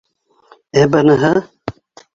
[0.83, 1.33] —Ә быныһы?